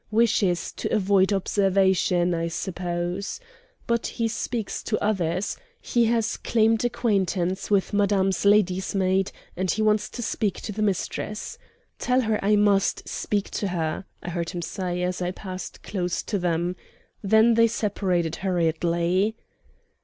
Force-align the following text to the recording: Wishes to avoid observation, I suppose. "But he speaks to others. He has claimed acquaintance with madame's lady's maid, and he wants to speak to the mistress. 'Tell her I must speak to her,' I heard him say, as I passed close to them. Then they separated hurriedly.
Wishes 0.09 0.71
to 0.77 0.91
avoid 0.91 1.31
observation, 1.31 2.33
I 2.33 2.47
suppose. 2.47 3.39
"But 3.85 4.07
he 4.07 4.27
speaks 4.27 4.81
to 4.81 4.97
others. 4.99 5.57
He 5.79 6.05
has 6.05 6.37
claimed 6.37 6.83
acquaintance 6.83 7.69
with 7.69 7.93
madame's 7.93 8.43
lady's 8.43 8.95
maid, 8.95 9.31
and 9.55 9.69
he 9.69 9.83
wants 9.83 10.09
to 10.09 10.23
speak 10.23 10.59
to 10.61 10.71
the 10.71 10.81
mistress. 10.81 11.59
'Tell 11.99 12.21
her 12.21 12.43
I 12.43 12.55
must 12.55 13.07
speak 13.07 13.51
to 13.51 13.67
her,' 13.67 14.05
I 14.23 14.29
heard 14.31 14.49
him 14.49 14.63
say, 14.63 15.03
as 15.03 15.21
I 15.21 15.29
passed 15.29 15.83
close 15.83 16.23
to 16.23 16.39
them. 16.39 16.75
Then 17.21 17.53
they 17.53 17.67
separated 17.67 18.37
hurriedly. 18.37 19.35